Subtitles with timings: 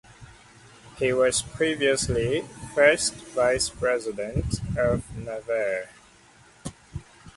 [0.97, 2.41] He was previously
[2.73, 5.91] First Vice President of Navarre.